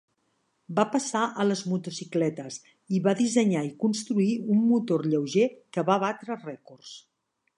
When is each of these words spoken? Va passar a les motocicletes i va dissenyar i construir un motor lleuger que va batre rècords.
Va 0.77 0.83
passar 0.93 1.19
a 1.41 1.43
les 1.49 1.61
motocicletes 1.73 2.57
i 2.99 3.03
va 3.09 3.13
dissenyar 3.21 3.61
i 3.67 3.71
construir 3.85 4.31
un 4.55 4.65
motor 4.73 5.05
lleuger 5.13 5.47
que 5.77 5.87
va 5.91 5.99
batre 6.09 6.41
rècords. 6.43 6.95